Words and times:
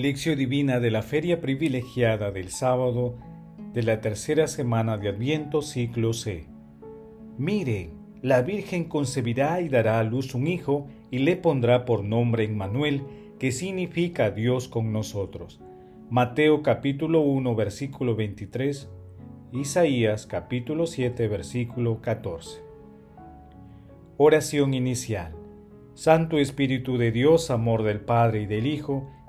Lección 0.00 0.38
Divina 0.38 0.80
de 0.80 0.90
la 0.90 1.02
Feria 1.02 1.42
Privilegiada 1.42 2.30
del 2.30 2.48
sábado 2.48 3.16
de 3.74 3.82
la 3.82 4.00
tercera 4.00 4.46
semana 4.46 4.96
de 4.96 5.10
Adviento 5.10 5.60
ciclo 5.60 6.14
C. 6.14 6.46
Miren, 7.36 7.92
la 8.22 8.40
Virgen 8.40 8.84
concebirá 8.84 9.60
y 9.60 9.68
dará 9.68 9.98
a 9.98 10.04
luz 10.04 10.34
un 10.34 10.46
hijo 10.46 10.88
y 11.10 11.18
le 11.18 11.36
pondrá 11.36 11.84
por 11.84 12.02
nombre 12.02 12.44
Emmanuel, 12.44 13.02
que 13.38 13.52
significa 13.52 14.30
Dios 14.30 14.68
con 14.68 14.90
nosotros. 14.90 15.60
Mateo 16.08 16.62
capítulo 16.62 17.20
1 17.20 17.54
versículo 17.54 18.16
23, 18.16 18.88
Isaías 19.52 20.26
capítulo 20.26 20.86
7 20.86 21.28
versículo 21.28 22.00
14. 22.00 22.62
Oración 24.16 24.72
inicial. 24.72 25.34
Santo 25.92 26.38
Espíritu 26.38 26.96
de 26.96 27.12
Dios, 27.12 27.50
amor 27.50 27.82
del 27.82 28.00
Padre 28.00 28.42
y 28.42 28.46
del 28.46 28.66
Hijo, 28.66 29.10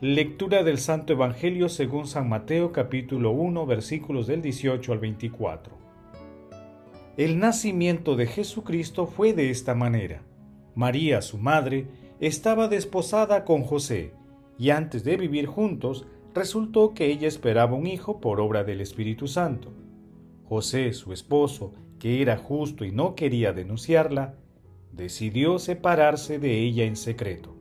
Lectura 0.00 0.62
del 0.62 0.78
Santo 0.78 1.14
Evangelio 1.14 1.68
según 1.68 2.06
San 2.06 2.28
Mateo 2.28 2.70
capítulo 2.70 3.32
1 3.32 3.66
versículos 3.66 4.28
del 4.28 4.42
18 4.42 4.92
al 4.92 5.00
24. 5.00 5.76
El 7.16 7.40
nacimiento 7.40 8.14
de 8.14 8.28
Jesucristo 8.28 9.06
fue 9.06 9.32
de 9.32 9.50
esta 9.50 9.74
manera. 9.74 10.22
María, 10.76 11.20
su 11.20 11.36
madre, 11.36 11.88
estaba 12.20 12.68
desposada 12.68 13.44
con 13.44 13.64
José, 13.64 14.12
y 14.56 14.70
antes 14.70 15.02
de 15.02 15.16
vivir 15.16 15.46
juntos, 15.46 16.06
resultó 16.32 16.94
que 16.94 17.06
ella 17.06 17.26
esperaba 17.26 17.74
un 17.74 17.88
hijo 17.88 18.20
por 18.20 18.40
obra 18.40 18.62
del 18.62 18.80
Espíritu 18.80 19.26
Santo. 19.26 19.72
José, 20.44 20.92
su 20.92 21.12
esposo, 21.12 21.74
que 21.98 22.22
era 22.22 22.36
justo 22.36 22.84
y 22.84 22.92
no 22.92 23.16
quería 23.16 23.52
denunciarla, 23.52 24.36
decidió 24.92 25.58
separarse 25.58 26.38
de 26.38 26.60
ella 26.60 26.84
en 26.84 26.94
secreto. 26.94 27.57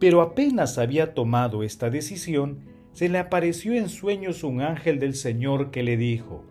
Pero 0.00 0.22
apenas 0.22 0.78
había 0.78 1.14
tomado 1.14 1.62
esta 1.62 1.90
decisión, 1.90 2.60
se 2.92 3.08
le 3.08 3.18
apareció 3.18 3.74
en 3.74 3.88
sueños 3.88 4.42
un 4.42 4.62
ángel 4.62 4.98
del 4.98 5.14
Señor 5.14 5.70
que 5.70 5.82
le 5.82 5.96
dijo, 5.98 6.42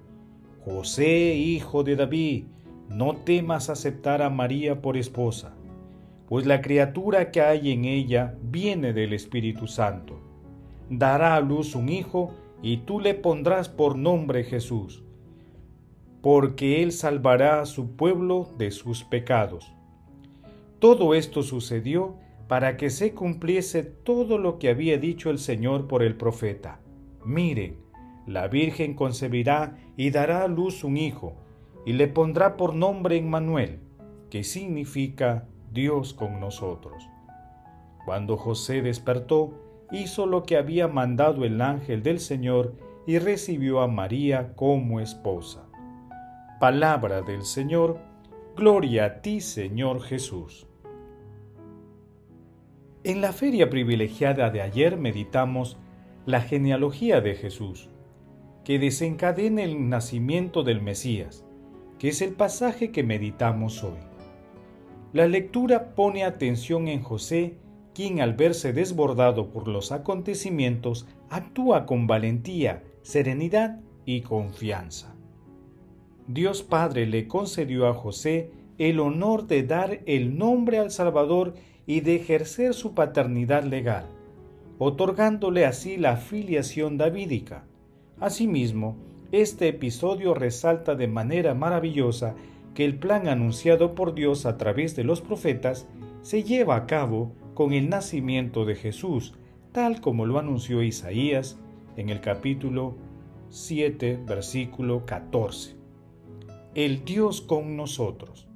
José, 0.64 1.33
hijo 1.33 1.83
de 1.83 1.95
David, 1.95 2.45
no 2.88 3.16
temas 3.17 3.69
aceptar 3.69 4.22
a 4.22 4.30
María 4.30 4.81
por 4.81 4.97
esposa, 4.97 5.56
pues 6.28 6.45
la 6.45 6.61
criatura 6.61 7.31
que 7.31 7.41
hay 7.41 7.72
en 7.72 7.86
ella 7.86 8.36
viene 8.44 8.94
del 8.94 9.14
Espíritu 9.14 9.67
Santo. 9.67 10.22
Dará 10.89 11.36
a 11.36 11.41
luz 11.41 11.75
un 11.75 11.89
hijo 11.89 12.36
y 12.61 12.78
tú 12.78 13.00
le 13.00 13.16
pondrás 13.16 13.67
por 13.67 13.97
nombre 13.97 14.44
Jesús, 14.44 15.03
porque 16.22 16.84
él 16.84 16.91
salvará 16.91 17.61
a 17.61 17.66
su 17.66 17.95
pueblo 17.95 18.50
de 18.59 18.69
sus 18.69 19.03
pecados. 19.03 19.74
Todo 20.79 21.16
esto 21.16 21.41
sucedió 21.41 22.16
para 22.50 22.78
que 22.78 22.90
se 22.90 23.14
cumpliese 23.14 23.84
todo 23.84 24.40
lo 24.40 24.58
que 24.58 24.70
había 24.70 24.98
dicho 24.98 25.30
el 25.30 25.38
Señor 25.38 25.88
por 25.88 26.02
el 26.02 26.16
profeta. 26.16 26.80
Miren, 27.24 27.78
la 28.26 28.48
Virgen 28.48 28.96
concebirá 28.96 29.78
y 29.96 30.10
dará 30.10 30.44
a 30.44 30.48
luz 30.48 30.84
un 30.84 30.98
hijo, 30.98 31.36
y 31.86 31.94
le 31.94 32.08
pondrá 32.08 32.58
por 32.58 32.74
nombre 32.74 33.18
Emmanuel, 33.18 33.82
que 34.32 34.44
significa 34.44 35.48
Dios 35.72 36.16
con 36.16 36.40
nosotros. 36.40 37.08
Cuando 38.04 38.36
José 38.36 38.81
despertó, 38.81 39.54
hizo 39.92 40.26
lo 40.26 40.42
que 40.42 40.58
había 40.58 40.88
mandado 40.88 41.46
el 41.46 41.62
ángel 41.62 42.02
del 42.02 42.20
Señor 42.20 42.74
y 43.06 43.20
recibió 43.20 43.81
a 43.81 43.88
María 43.88 44.56
como 44.56 45.00
esposa. 45.00 45.68
Palabra 46.60 47.22
del 47.22 47.44
Señor, 47.44 48.00
gloria 48.56 49.06
a 49.06 49.22
ti 49.22 49.40
Señor 49.40 50.02
Jesús. 50.02 50.69
En 53.06 53.22
la 53.22 53.32
feria 53.32 53.70
privilegiada 53.70 54.50
de 54.50 54.62
ayer 54.62 54.98
meditamos 54.98 55.78
la 56.26 56.42
genealogía 56.42 57.22
de 57.22 57.34
Jesús, 57.34 57.90
que 58.66 58.78
desencadena 58.78 59.64
el 59.64 59.88
nacimiento 59.88 60.64
del 60.64 60.82
Mesías, 60.82 61.46
que 61.98 62.10
es 62.10 62.22
el 62.22 62.34
pasaje 62.34 62.92
que 62.92 63.04
meditamos 63.04 63.86
hoy. 63.86 64.00
La 65.14 65.30
lectura 65.30 65.96
pone 65.96 66.26
atención 66.26 66.90
en 66.90 67.02
José, 67.02 67.56
quien 67.96 68.20
al 68.20 68.34
verse 68.34 68.74
desbordado 68.74 69.50
por 69.50 69.70
los 69.70 69.94
acontecimientos 69.94 71.08
actúa 71.30 71.86
con 71.86 72.06
valentía, 72.06 72.84
serenidad 73.02 73.80
y 74.06 74.22
confianza. 74.22 75.16
Dios 76.28 76.64
Padre 76.64 77.06
le 77.06 77.30
concedió 77.30 77.88
a 77.88 77.94
José 77.94 78.52
el 78.78 79.00
honor 79.00 79.48
de 79.48 79.64
dar 79.64 80.02
el 80.06 80.38
nombre 80.38 80.80
al 80.80 80.92
Salvador 80.92 81.54
y 81.89 82.01
de 82.01 82.17
ejercer 82.17 82.75
su 82.75 82.94
paternidad 82.94 83.63
legal, 83.63 84.05
otorgándole 84.77 85.66
así 85.66 85.97
la 85.97 86.17
filiación 86.17 87.00
davídica. 87.00 87.66
Asimismo, 88.19 88.95
este 89.31 89.69
episodio 89.69 90.35
resalta 90.35 90.94
de 90.94 91.07
manera 91.07 91.55
maravillosa 91.55 92.35
que 92.75 92.85
el 92.85 93.00
plan 93.00 93.27
anunciado 93.27 93.95
por 93.95 94.13
Dios 94.13 94.45
a 94.45 94.55
través 94.55 94.95
de 94.95 95.03
los 95.03 95.22
profetas 95.22 95.88
se 96.22 96.44
lleva 96.44 96.75
a 96.75 96.85
cabo 96.85 97.31
con 97.55 97.73
el 97.73 97.89
nacimiento 97.89 98.66
de 98.66 98.75
Jesús, 98.75 99.33
tal 99.71 100.00
como 100.00 100.27
lo 100.27 100.38
anunció 100.38 100.83
Isaías 100.83 101.57
en 101.97 102.09
el 102.09 102.21
capítulo 102.21 102.97
7, 103.50 104.19
versículo 104.27 105.07
14. 105.07 105.75
El 106.75 107.03
Dios 107.03 107.41
con 107.41 107.75
nosotros 107.75 108.49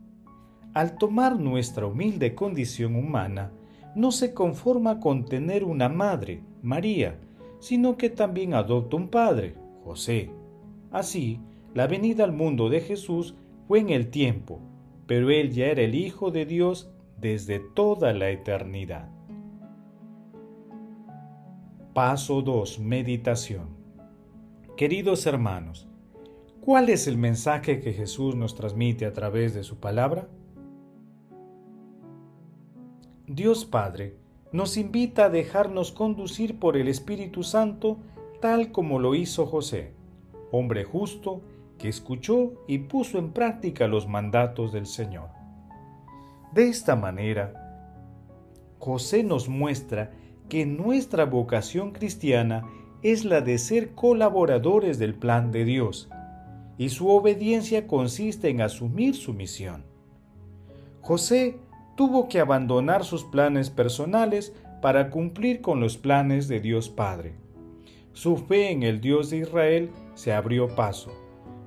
al 0.74 0.98
tomar 0.98 1.40
nuestra 1.40 1.86
humilde 1.86 2.34
condición 2.34 2.96
humana, 2.96 3.52
no 3.96 4.12
se 4.12 4.34
conforma 4.34 5.00
con 5.00 5.26
tener 5.26 5.64
una 5.64 5.88
madre, 5.88 6.42
María, 6.62 7.20
sino 7.60 7.96
que 7.96 8.10
también 8.10 8.54
adopta 8.54 8.98
un 8.98 9.08
padre, 9.08 9.56
José. 9.84 10.32
Así, 10.92 11.40
la 11.74 11.88
venida 11.88 12.24
al 12.24 12.34
mundo 12.34 12.70
de 12.70 12.82
Jesús 12.82 13.36
fue 13.68 13.80
en 13.80 13.90
el 13.90 14.10
tiempo, 14.10 14.60
pero 15.06 15.30
él 15.30 15.52
ya 15.52 15.68
era 15.68 15.84
el 15.84 15.96
Hijo 15.96 16.32
de 16.32 16.46
Dios 16.46 16.90
desde 17.20 17.60
toda 17.60 18.14
la 18.14 18.30
eternidad. 18.32 19.10
Paso 21.94 22.42
2. 22.42 22.80
Meditación. 22.80 23.68
Queridos 24.76 25.28
hermanos, 25.28 25.88
¿cuál 26.62 26.90
es 26.90 27.06
el 27.06 27.18
mensaje 27.18 27.80
que 27.80 27.94
Jesús 27.94 28.36
nos 28.36 28.56
transmite 28.56 29.06
a 29.06 29.14
través 29.14 29.54
de 29.54 29.64
su 29.64 29.78
palabra? 29.78 30.28
Dios 33.28 33.64
Padre 33.64 34.18
nos 34.52 34.76
invita 34.76 35.26
a 35.26 35.30
dejarnos 35.30 35.94
conducir 35.94 36.60
por 36.60 36.76
el 36.76 36.90
Espíritu 36.90 37.44
Santo 37.44 37.98
tal 38.42 38.74
como 38.74 39.00
lo 39.00 39.16
hizo 39.16 39.46
José, 39.46 39.94
hombre 40.52 40.84
justo 40.84 41.42
que 41.78 41.88
escuchó 41.88 42.52
y 42.68 42.80
puso 42.80 43.18
en 43.18 43.32
práctica 43.32 43.88
los 43.88 44.10
mandatos 44.10 44.74
del 44.74 44.86
Señor. 44.86 45.30
De 46.52 46.68
esta 46.68 46.98
manera, 46.98 47.54
José 48.78 49.24
nos 49.24 49.48
muestra 49.48 50.12
que 50.50 50.66
nuestra 50.66 51.24
vocación 51.24 51.94
cristiana 51.94 52.66
es 53.04 53.24
la 53.24 53.40
de 53.40 53.58
ser 53.58 53.96
colaboradores 53.96 55.00
del 55.00 55.16
plan 55.16 55.54
de 55.54 55.64
Dios, 55.64 56.10
y 56.78 56.90
su 56.90 57.08
obediencia 57.08 57.88
consiste 57.88 58.50
en 58.50 58.60
asumir 58.60 59.16
su 59.16 59.34
misión. 59.34 59.86
José 61.02 61.58
tuvo 61.96 62.28
que 62.28 62.40
abandonar 62.40 63.04
sus 63.04 63.24
planes 63.24 63.70
personales 63.70 64.54
para 64.82 65.10
cumplir 65.10 65.62
con 65.62 65.80
los 65.80 65.98
planes 65.98 66.48
de 66.48 66.60
Dios 66.60 66.90
Padre. 66.90 67.36
Su 68.14 68.38
fe 68.38 68.72
en 68.72 68.84
el 68.84 69.02
Dios 69.02 69.30
de 69.30 69.38
Israel 69.38 69.90
se 70.14 70.34
abrió 70.34 70.76
paso, 70.76 71.12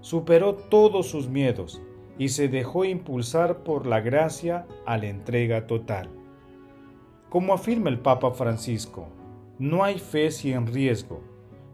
superó 0.01 0.55
todos 0.55 1.09
sus 1.09 1.29
miedos 1.29 1.81
y 2.19 2.29
se 2.29 2.49
dejó 2.49 2.85
impulsar 2.85 3.65
por 3.65 3.87
la 3.87 4.01
gracia 4.01 4.67
a 4.85 4.97
la 4.99 5.07
entrega 5.07 5.67
total. 5.67 6.09
Como 7.29 7.53
afirma 7.53 7.91
el 7.91 7.99
Papa 7.99 8.31
Francisco, 8.31 9.09
no 9.59 9.83
hay 9.83 9.99
fe 9.99 10.31
sin 10.31 10.67
riesgo, 10.67 11.21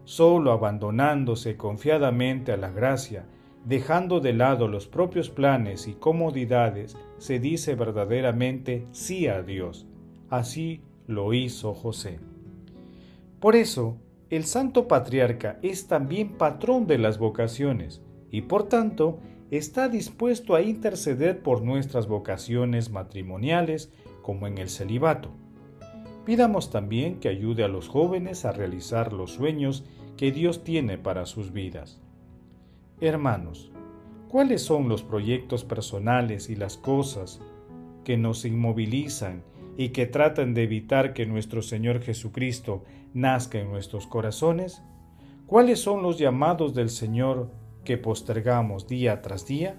solo 0.05 0.51
abandonándose 0.51 1.57
confiadamente 1.57 2.51
a 2.51 2.57
la 2.57 2.71
gracia 2.71 3.25
Dejando 3.65 4.19
de 4.19 4.33
lado 4.33 4.67
los 4.67 4.87
propios 4.87 5.29
planes 5.29 5.87
y 5.87 5.93
comodidades, 5.93 6.97
se 7.17 7.39
dice 7.39 7.75
verdaderamente 7.75 8.85
sí 8.91 9.27
a 9.27 9.41
Dios. 9.41 9.87
Así 10.29 10.81
lo 11.07 11.33
hizo 11.33 11.73
José. 11.73 12.19
Por 13.39 13.55
eso, 13.55 13.97
el 14.29 14.43
Santo 14.43 14.87
Patriarca 14.87 15.59
es 15.61 15.87
también 15.87 16.37
patrón 16.37 16.87
de 16.87 16.97
las 16.97 17.17
vocaciones 17.19 18.01
y 18.31 18.41
por 18.41 18.67
tanto 18.67 19.19
está 19.51 19.87
dispuesto 19.87 20.55
a 20.55 20.61
interceder 20.61 21.41
por 21.41 21.61
nuestras 21.61 22.07
vocaciones 22.07 22.89
matrimoniales 22.89 23.93
como 24.21 24.47
en 24.47 24.57
el 24.57 24.69
celibato. 24.69 25.29
Pidamos 26.25 26.69
también 26.69 27.19
que 27.19 27.29
ayude 27.29 27.63
a 27.63 27.67
los 27.67 27.87
jóvenes 27.87 28.43
a 28.43 28.51
realizar 28.51 29.13
los 29.13 29.31
sueños 29.31 29.85
que 30.17 30.31
Dios 30.31 30.63
tiene 30.63 30.97
para 30.97 31.25
sus 31.25 31.53
vidas. 31.53 32.02
Hermanos, 33.01 33.71
¿cuáles 34.29 34.61
son 34.61 34.87
los 34.87 35.03
proyectos 35.03 35.65
personales 35.65 36.49
y 36.49 36.55
las 36.55 36.77
cosas 36.77 37.41
que 38.03 38.17
nos 38.17 38.45
inmovilizan 38.45 39.43
y 39.77 39.89
que 39.89 40.05
tratan 40.05 40.53
de 40.53 40.63
evitar 40.63 41.13
que 41.13 41.25
nuestro 41.25 41.61
Señor 41.61 42.01
Jesucristo 42.01 42.83
nazca 43.13 43.59
en 43.59 43.69
nuestros 43.69 44.07
corazones? 44.07 44.83
¿Cuáles 45.47 45.79
son 45.79 46.03
los 46.03 46.17
llamados 46.17 46.73
del 46.73 46.89
Señor 46.89 47.51
que 47.83 47.97
postergamos 47.97 48.87
día 48.87 49.21
tras 49.21 49.45
día? 49.47 49.75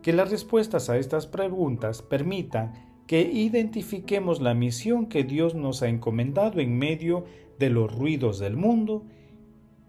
Que 0.00 0.12
las 0.12 0.30
respuestas 0.30 0.88
a 0.88 0.96
estas 0.96 1.26
preguntas 1.26 2.02
permitan 2.02 2.72
que 3.06 3.22
identifiquemos 3.22 4.40
la 4.40 4.54
misión 4.54 5.06
que 5.06 5.24
Dios 5.24 5.54
nos 5.54 5.82
ha 5.82 5.88
encomendado 5.88 6.60
en 6.60 6.78
medio 6.78 7.24
de 7.58 7.70
los 7.70 7.94
ruidos 7.94 8.38
del 8.38 8.56
mundo 8.56 9.06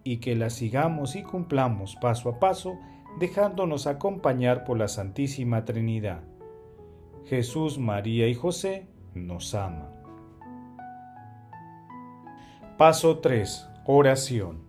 y 0.10 0.18
que 0.18 0.36
la 0.36 0.50
sigamos 0.50 1.16
y 1.16 1.22
cumplamos 1.22 1.96
paso 1.96 2.30
a 2.30 2.40
paso, 2.40 2.80
dejándonos 3.20 3.86
acompañar 3.86 4.64
por 4.64 4.80
la 4.80 4.88
Santísima 4.88 5.66
Trinidad. 5.66 6.24
Jesús, 7.26 7.78
María 7.78 8.28
y 8.28 8.34
José 8.34 8.88
nos 9.14 9.54
ama. 9.54 9.92
Paso 12.76 13.20
3. 13.20 13.70
Oración. 13.86 14.64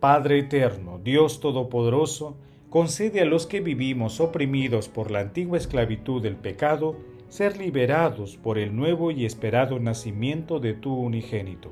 Padre 0.00 0.40
eterno, 0.40 0.98
Dios 0.98 1.38
Todopoderoso, 1.38 2.36
concede 2.68 3.20
a 3.20 3.26
los 3.26 3.46
que 3.46 3.60
vivimos 3.60 4.18
oprimidos 4.18 4.88
por 4.88 5.12
la 5.12 5.20
antigua 5.20 5.56
esclavitud 5.56 6.20
del 6.20 6.34
pecado, 6.34 6.96
ser 7.28 7.58
liberados 7.58 8.36
por 8.38 8.58
el 8.58 8.74
nuevo 8.74 9.12
y 9.12 9.24
esperado 9.24 9.78
nacimiento 9.78 10.58
de 10.58 10.74
tu 10.74 10.92
unigénito. 10.92 11.70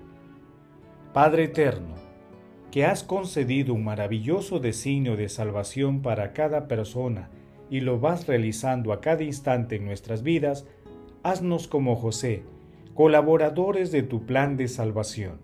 Padre 1.12 1.44
eterno, 1.44 2.07
que 2.70 2.84
has 2.84 3.02
concedido 3.02 3.74
un 3.74 3.84
maravilloso 3.84 4.60
designio 4.60 5.16
de 5.16 5.28
salvación 5.28 6.02
para 6.02 6.32
cada 6.32 6.68
persona 6.68 7.30
y 7.70 7.80
lo 7.80 7.98
vas 7.98 8.26
realizando 8.26 8.92
a 8.92 9.00
cada 9.00 9.22
instante 9.22 9.76
en 9.76 9.84
nuestras 9.84 10.22
vidas, 10.22 10.66
haznos 11.22 11.66
como 11.66 11.96
José, 11.96 12.42
colaboradores 12.94 13.92
de 13.92 14.02
tu 14.02 14.26
plan 14.26 14.56
de 14.56 14.68
salvación. 14.68 15.38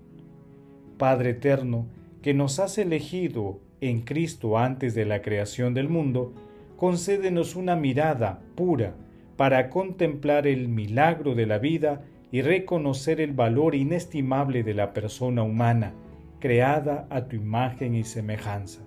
Padre 0.98 1.30
eterno, 1.30 1.86
que 2.22 2.34
nos 2.34 2.58
has 2.58 2.78
elegido 2.78 3.60
en 3.80 4.00
Cristo 4.00 4.58
antes 4.58 4.94
de 4.94 5.04
la 5.04 5.22
creación 5.22 5.74
del 5.74 5.88
mundo, 5.88 6.32
concédenos 6.76 7.56
una 7.56 7.76
mirada 7.76 8.40
pura 8.54 8.94
para 9.36 9.68
contemplar 9.70 10.46
el 10.46 10.68
milagro 10.68 11.34
de 11.34 11.46
la 11.46 11.58
vida 11.58 12.02
y 12.30 12.42
reconocer 12.42 13.20
el 13.20 13.32
valor 13.32 13.74
inestimable 13.74 14.62
de 14.62 14.74
la 14.74 14.92
persona 14.92 15.42
humana, 15.42 15.94
creada 16.40 17.06
a 17.10 17.26
tu 17.26 17.36
imagen 17.36 17.94
y 17.94 18.04
semejanza. 18.04 18.82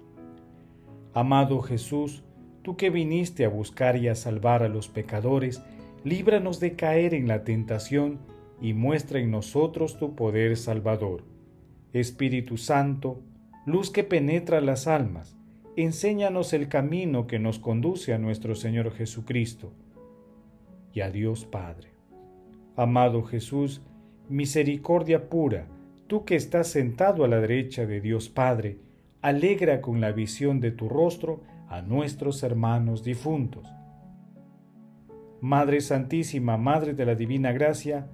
Amado 1.14 1.62
Jesús, 1.62 2.24
tú 2.62 2.78
que 2.78 2.90
viniste 2.90 3.46
a 3.46 3.50
buscar 3.50 3.96
y 3.98 4.08
a 4.08 4.16
salvar 4.16 4.64
a 4.64 4.70
los 4.70 4.88
pecadores, 4.88 5.64
líbranos 6.04 6.60
de 6.60 6.76
caer 6.76 7.14
en 7.14 7.28
la 7.28 7.44
tentación 7.44 8.20
y 8.62 8.74
muestra 8.74 9.20
en 9.20 9.32
nosotros 9.32 9.98
tu 9.98 10.16
poder 10.16 10.58
salvador. 10.58 11.24
Espíritu 11.94 12.58
Santo, 12.58 13.22
luz 13.66 13.90
que 13.90 14.04
penetra 14.04 14.62
las 14.62 14.88
almas, 14.88 15.36
enséñanos 15.76 16.54
el 16.54 16.68
camino 16.70 17.28
que 17.28 17.40
nos 17.40 17.60
conduce 17.60 18.14
a 18.14 18.18
nuestro 18.18 18.56
Señor 18.56 18.92
Jesucristo 18.92 19.74
y 20.94 21.02
a 21.02 21.12
Dios 21.12 21.46
Padre. 21.46 21.90
Amado 22.76 23.24
Jesús, 23.24 23.82
misericordia 24.30 25.30
pura, 25.30 25.68
tú 26.08 26.26
que 26.26 26.36
estás 26.36 26.68
sentado 26.68 27.24
a 27.24 27.28
la 27.28 27.40
derecha 27.40 27.86
de 27.86 28.02
Dios 28.02 28.30
Padre, 28.30 28.80
alegra 29.22 29.82
con 29.82 30.02
la 30.02 30.12
visión 30.12 30.60
de 30.60 30.72
tu 30.72 30.90
rostro 30.90 31.42
a 31.68 31.82
nuestros 31.82 32.44
hermanos 32.44 33.04
difuntos. 33.04 33.68
Madre 35.42 35.82
Santísima, 35.82 36.58
Madre 36.58 36.94
de 36.94 37.06
la 37.06 37.16
Divina 37.16 37.52
Gracia, 37.52 38.08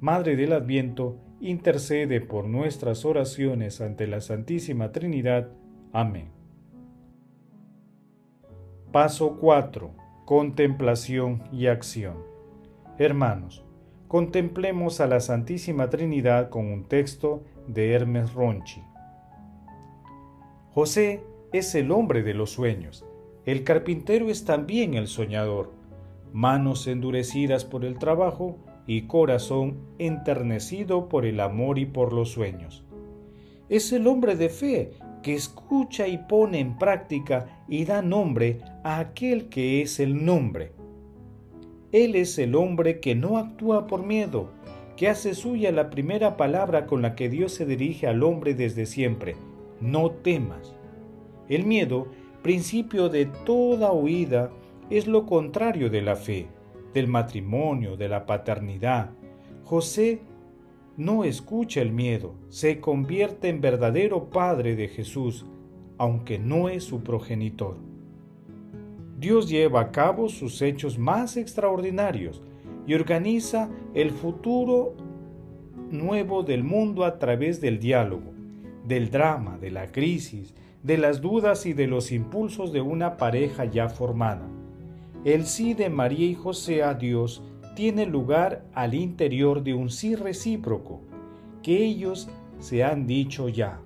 Madre 0.00 0.36
del 0.36 0.52
Adviento, 0.52 1.18
intercede 1.40 2.20
por 2.20 2.46
nuestras 2.46 3.04
oraciones 3.04 3.80
ante 3.80 4.06
la 4.06 4.20
Santísima 4.20 4.92
Trinidad. 4.92 5.48
Amén. 5.92 6.30
Paso 8.92 9.38
4. 9.40 9.90
Contemplación 10.24 11.42
y 11.52 11.66
acción. 11.66 12.18
Hermanos, 12.98 13.64
contemplemos 14.08 15.00
a 15.00 15.06
la 15.06 15.20
Santísima 15.20 15.90
Trinidad 15.90 16.48
con 16.48 16.66
un 16.66 16.84
texto 16.84 17.44
de 17.66 17.92
Hermes 17.92 18.32
Ronchi. 18.32 18.82
José 20.72 21.22
es 21.52 21.74
el 21.74 21.92
hombre 21.92 22.22
de 22.22 22.32
los 22.32 22.50
sueños. 22.50 23.04
El 23.44 23.64
carpintero 23.64 24.30
es 24.30 24.44
también 24.44 24.94
el 24.94 25.08
soñador. 25.08 25.72
Manos 26.32 26.86
endurecidas 26.86 27.64
por 27.64 27.84
el 27.84 27.98
trabajo 27.98 28.58
y 28.86 29.02
corazón 29.02 29.78
enternecido 29.98 31.08
por 31.08 31.26
el 31.26 31.40
amor 31.40 31.78
y 31.78 31.84
por 31.84 32.12
los 32.14 32.30
sueños. 32.30 32.84
Es 33.68 33.92
el 33.92 34.06
hombre 34.06 34.36
de 34.36 34.48
fe 34.48 34.92
que 35.22 35.34
escucha 35.34 36.08
y 36.08 36.16
pone 36.16 36.60
en 36.60 36.78
práctica 36.78 37.64
y 37.68 37.84
da 37.84 38.00
nombre 38.00 38.60
a 38.84 38.98
aquel 38.98 39.50
que 39.50 39.82
es 39.82 40.00
el 40.00 40.24
nombre. 40.24 40.77
Él 41.92 42.16
es 42.16 42.38
el 42.38 42.54
hombre 42.54 43.00
que 43.00 43.14
no 43.14 43.38
actúa 43.38 43.86
por 43.86 44.04
miedo, 44.04 44.50
que 44.96 45.08
hace 45.08 45.34
suya 45.34 45.72
la 45.72 45.90
primera 45.90 46.36
palabra 46.36 46.86
con 46.86 47.00
la 47.00 47.14
que 47.14 47.28
Dios 47.28 47.52
se 47.52 47.64
dirige 47.64 48.06
al 48.06 48.22
hombre 48.22 48.54
desde 48.54 48.84
siempre, 48.84 49.36
no 49.80 50.10
temas. 50.10 50.74
El 51.48 51.64
miedo, 51.64 52.08
principio 52.42 53.08
de 53.08 53.26
toda 53.26 53.92
huida, 53.92 54.50
es 54.90 55.06
lo 55.06 55.24
contrario 55.24 55.88
de 55.88 56.02
la 56.02 56.16
fe 56.16 56.48
del 56.92 57.08
matrimonio, 57.08 57.96
de 57.96 58.08
la 58.08 58.26
paternidad. 58.26 59.10
José 59.64 60.20
no 60.96 61.24
escucha 61.24 61.80
el 61.80 61.92
miedo, 61.92 62.34
se 62.48 62.80
convierte 62.80 63.48
en 63.48 63.60
verdadero 63.60 64.30
padre 64.30 64.76
de 64.76 64.88
Jesús, 64.88 65.46
aunque 65.96 66.38
no 66.38 66.68
es 66.68 66.84
su 66.84 67.02
progenitor. 67.02 67.87
Dios 69.18 69.48
lleva 69.48 69.80
a 69.80 69.90
cabo 69.90 70.28
sus 70.28 70.62
hechos 70.62 70.96
más 70.96 71.36
extraordinarios 71.36 72.40
y 72.86 72.94
organiza 72.94 73.68
el 73.92 74.12
futuro 74.12 74.94
nuevo 75.90 76.44
del 76.44 76.62
mundo 76.62 77.04
a 77.04 77.18
través 77.18 77.60
del 77.60 77.80
diálogo, 77.80 78.32
del 78.86 79.10
drama, 79.10 79.58
de 79.58 79.72
la 79.72 79.88
crisis, 79.88 80.54
de 80.84 80.98
las 80.98 81.20
dudas 81.20 81.66
y 81.66 81.72
de 81.72 81.88
los 81.88 82.12
impulsos 82.12 82.72
de 82.72 82.80
una 82.80 83.16
pareja 83.16 83.64
ya 83.64 83.88
formada. 83.88 84.46
El 85.24 85.46
sí 85.46 85.74
de 85.74 85.90
María 85.90 86.26
y 86.26 86.34
José 86.34 86.84
a 86.84 86.94
Dios 86.94 87.42
tiene 87.74 88.06
lugar 88.06 88.64
al 88.72 88.94
interior 88.94 89.64
de 89.64 89.74
un 89.74 89.90
sí 89.90 90.14
recíproco, 90.14 91.00
que 91.64 91.84
ellos 91.84 92.28
se 92.60 92.84
han 92.84 93.08
dicho 93.08 93.48
ya. 93.48 93.80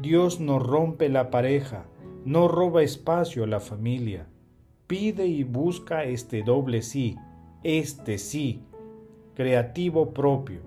Dios 0.00 0.40
no 0.40 0.58
rompe 0.58 1.10
la 1.10 1.30
pareja, 1.30 1.84
no 2.24 2.48
roba 2.48 2.82
espacio 2.82 3.44
a 3.44 3.46
la 3.46 3.60
familia, 3.60 4.26
pide 4.86 5.26
y 5.26 5.44
busca 5.44 6.04
este 6.04 6.42
doble 6.42 6.82
sí, 6.82 7.16
este 7.62 8.18
sí, 8.18 8.62
creativo 9.34 10.12
propio, 10.14 10.60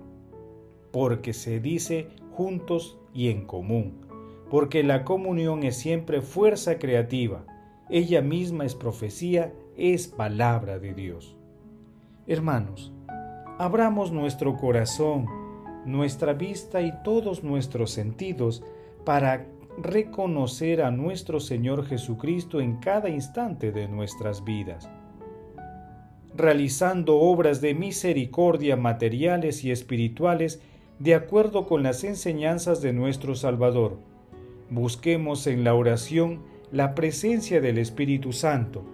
porque 0.92 1.32
se 1.32 1.60
dice 1.60 2.08
juntos 2.32 2.98
y 3.12 3.28
en 3.28 3.44
común, 3.44 4.06
porque 4.50 4.82
la 4.84 5.04
comunión 5.04 5.64
es 5.64 5.76
siempre 5.76 6.22
fuerza 6.22 6.78
creativa, 6.78 7.44
ella 7.90 8.22
misma 8.22 8.64
es 8.64 8.74
profecía, 8.74 9.52
es 9.76 10.08
palabra 10.08 10.78
de 10.78 10.94
Dios. 10.94 11.36
Hermanos, 12.26 12.92
abramos 13.58 14.12
nuestro 14.12 14.56
corazón, 14.56 15.26
nuestra 15.86 16.34
vista 16.34 16.82
y 16.82 16.92
todos 17.02 17.42
nuestros 17.42 17.90
sentidos 17.90 18.62
para 19.04 19.46
reconocer 19.82 20.82
a 20.82 20.90
nuestro 20.90 21.40
Señor 21.40 21.86
Jesucristo 21.86 22.60
en 22.60 22.76
cada 22.76 23.08
instante 23.08 23.70
de 23.70 23.88
nuestras 23.88 24.44
vidas, 24.44 24.90
realizando 26.34 27.18
obras 27.18 27.60
de 27.60 27.74
misericordia 27.74 28.76
materiales 28.76 29.64
y 29.64 29.70
espirituales 29.70 30.60
de 30.98 31.14
acuerdo 31.14 31.66
con 31.66 31.82
las 31.82 32.02
enseñanzas 32.04 32.82
de 32.82 32.92
nuestro 32.92 33.34
Salvador. 33.34 33.98
Busquemos 34.68 35.46
en 35.46 35.64
la 35.64 35.74
oración 35.74 36.42
la 36.72 36.94
presencia 36.94 37.60
del 37.60 37.78
Espíritu 37.78 38.32
Santo, 38.32 38.84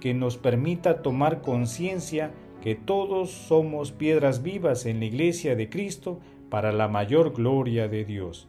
que 0.00 0.14
nos 0.14 0.36
permita 0.36 1.00
tomar 1.00 1.40
conciencia 1.40 2.32
que 2.60 2.74
todos 2.74 3.30
somos 3.30 3.92
piedras 3.92 4.42
vivas 4.42 4.84
en 4.84 4.98
la 4.98 5.06
iglesia 5.06 5.54
de 5.54 5.68
Cristo 5.70 6.20
para 6.50 6.72
la 6.72 6.88
mayor 6.88 7.32
gloria 7.32 7.88
de 7.88 8.04
Dios. 8.04 8.48